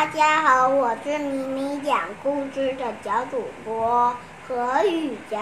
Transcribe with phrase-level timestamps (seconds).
[0.00, 4.16] 大家好，我是咪咪讲故事的小主播
[4.48, 5.38] 何雨翔，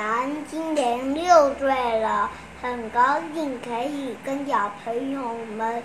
[0.51, 2.29] 今年六岁了，
[2.61, 5.21] 很高兴可以跟小朋友
[5.57, 5.81] 们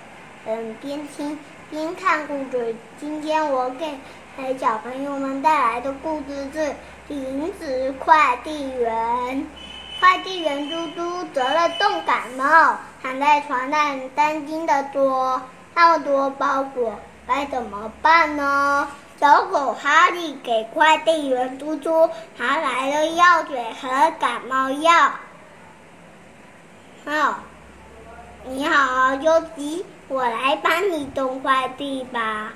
[0.47, 1.37] 嗯边听
[1.69, 2.75] 边看故事。
[2.99, 6.59] 今天我给小朋友们带来的故事是
[7.09, 8.89] 《林子快递员》。
[9.99, 15.39] 快递员嘟嘟得了重感冒，躺在床上担心的说
[15.75, 16.95] ：“那么多包裹。”
[17.27, 18.87] 该怎么办呢？
[19.19, 25.11] 小狗哈利给快递员嘟嘟拿来了药水和感冒药。
[27.05, 27.39] 好，
[28.43, 32.51] 你好好休息，我来帮你送快递吧。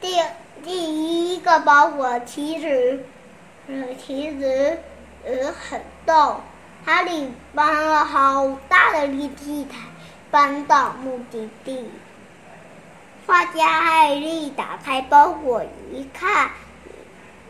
[0.00, 0.16] 第
[0.64, 3.04] 第一个包裹其实，
[4.04, 4.78] 其实
[5.24, 6.40] 呃很重，
[6.84, 9.76] 哈利搬了好大的力气才
[10.30, 11.88] 搬到目的地。
[13.30, 15.62] 画家艾丽打开包裹
[15.92, 16.50] 一看，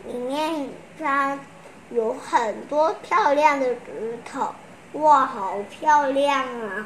[0.05, 1.39] 里面上
[1.89, 4.53] 有很多漂亮的石头，
[4.91, 6.85] 哇，好漂亮啊！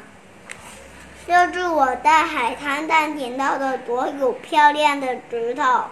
[1.26, 5.82] 这是我在海滩上捡到的所有漂亮的石头，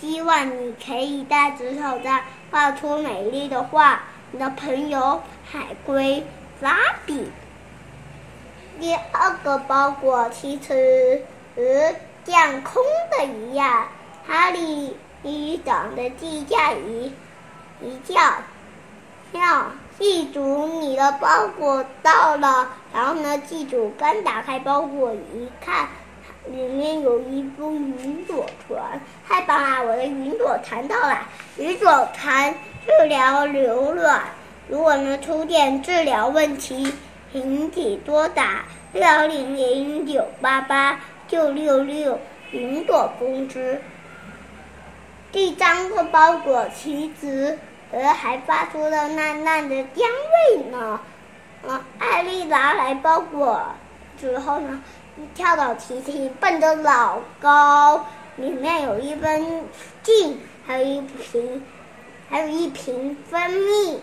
[0.00, 4.00] 希望你可以在石头上画出美丽的画。
[4.32, 6.24] 你的朋友海龟
[6.62, 7.30] 拉比。
[8.80, 11.22] 第二个包裹其实，
[11.56, 11.94] 呃。
[12.26, 12.82] 像空
[13.16, 13.86] 的一样，
[14.26, 17.12] 哈利与长的地下一
[17.80, 18.20] 一叫，
[19.30, 22.68] 要记住你的包裹到了。
[22.92, 25.88] 然后呢，记住刚打开包裹一看，
[26.46, 29.00] 里面有一艘云朵船。
[29.28, 31.20] 太棒了，我的云朵船到了。
[31.58, 32.52] 云朵船
[32.84, 34.20] 治疗流卵，
[34.68, 36.92] 如果能出现治疗问题，
[37.32, 40.98] 请请拨打六幺零零九八八。
[41.28, 42.18] 九六六
[42.52, 43.80] 云朵公司，
[45.32, 47.58] 第三个包裹其实
[47.90, 50.08] 呃还发出了淡淡的香
[50.54, 51.00] 味呢。
[51.66, 53.60] 啊，艾丽拿来包裹
[54.20, 54.80] 之后呢，
[55.34, 58.06] 跳蚤奇奇蹦得老高，
[58.36, 59.64] 里面有一封
[60.04, 61.62] 信，还有一瓶，
[62.30, 64.00] 还有一瓶蜂蜜。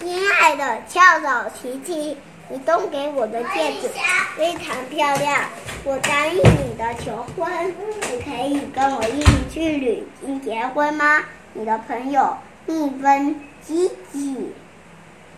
[0.00, 2.16] 亲爱的跳蚤奇奇。
[2.52, 3.88] 你送给我的戒指
[4.36, 5.42] 非常漂亮，
[5.84, 7.74] 我答应你的求婚，
[8.10, 11.24] 你可以跟我一起去旅行结婚吗？
[11.54, 12.36] 你的朋友
[12.66, 14.52] 蜜蜂吉吉，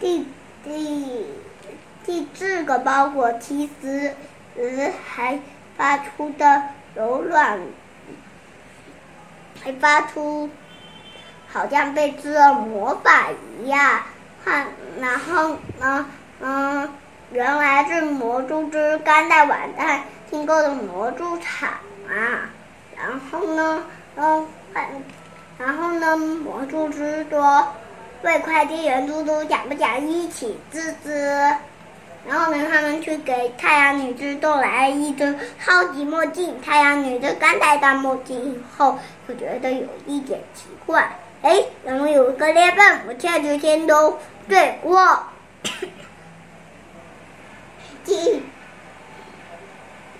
[0.00, 0.26] 第
[0.64, 1.24] 第
[2.04, 4.12] 第四个包裹其实
[5.06, 5.38] 还
[5.76, 6.64] 发出的
[6.96, 7.60] 柔软，
[9.62, 10.50] 还发出
[11.46, 13.28] 好像被施了魔法
[13.62, 14.02] 一样，
[14.44, 14.66] 看，
[15.00, 16.06] 然后呢，
[16.40, 16.90] 嗯。
[17.34, 20.00] 原来是魔珠之刚在网上
[20.30, 21.66] 订购的魔珠草
[22.08, 22.48] 啊，
[22.96, 23.82] 然后呢，
[24.14, 24.46] 嗯，
[25.58, 27.66] 然后呢，魔珠之说，
[28.22, 31.10] 为快递员嘟嘟想不想一起滋滋？
[32.24, 36.54] 然后呢，他们去给太阳女士送来一只超级墨镜。
[36.62, 38.96] 太阳女士刚戴上墨镜以后，
[39.26, 41.10] 就觉得有一点奇怪，
[41.42, 43.00] 哎，怎么有一个裂缝？
[43.08, 45.18] 我跳去先都对过。
[48.04, 48.42] 第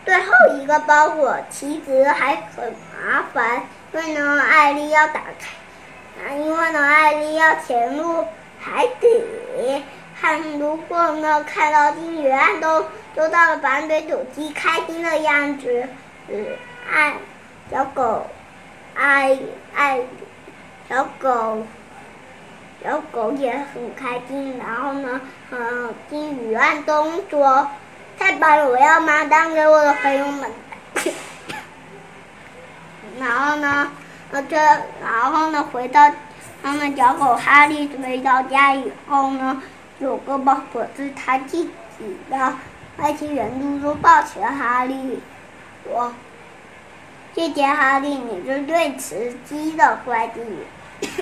[0.04, 3.62] 最后一个包裹其实还很麻烦，
[3.92, 8.26] 因为呢，艾丽要打开，啊，因为呢，艾丽要潜入
[8.60, 9.82] 海底，
[10.20, 15.88] 看如果呢看到金鱼案都都到了反对手机开心的样子，
[16.28, 16.46] 嗯，
[16.92, 17.14] 爱
[17.70, 18.26] 小狗，
[18.94, 19.38] 爱
[19.74, 20.00] 爱
[20.88, 21.66] 小狗。
[22.84, 25.18] 小狗也很开心，然后呢，
[25.50, 27.66] 嗯，金鱼暗中说
[28.18, 30.50] ：“太棒了，我要马上给我的朋友们。”
[33.18, 33.90] 然后呢，
[34.32, 34.56] 呃，这，
[35.02, 36.12] 然后呢，回到
[36.62, 39.62] 他们小狗哈利回到家以后呢，
[39.98, 41.70] 有个包裹是他自己
[42.30, 42.52] 的，
[42.98, 45.20] 外星人嘟嘟抱起了哈利，
[45.84, 46.12] 说
[47.34, 51.14] ：“谢谢哈利，你是最慈禧的快递员。”